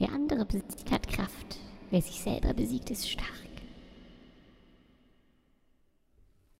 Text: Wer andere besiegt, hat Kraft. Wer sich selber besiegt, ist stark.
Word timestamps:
Wer 0.00 0.12
andere 0.12 0.44
besiegt, 0.44 0.92
hat 0.92 1.08
Kraft. 1.08 1.58
Wer 1.90 2.00
sich 2.00 2.20
selber 2.20 2.54
besiegt, 2.54 2.88
ist 2.90 3.10
stark. 3.10 3.47